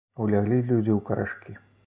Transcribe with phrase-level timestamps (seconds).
[0.25, 1.59] Уляглі людзі ў карашкі.